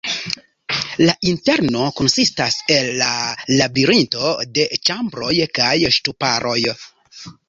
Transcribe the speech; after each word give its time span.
La 1.01 1.13
interno 1.31 1.83
konsistas 1.99 2.57
el 2.75 2.89
labirinto 3.59 4.31
de 4.57 4.65
ĉambroj 4.89 5.29
kaj 5.59 5.71
ŝtuparoj. 5.99 6.57